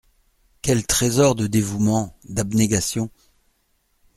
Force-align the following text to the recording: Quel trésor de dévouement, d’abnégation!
Quel 0.63 0.87
trésor 0.87 1.35
de 1.35 1.45
dévouement, 1.45 2.17
d’abnégation! 2.23 3.11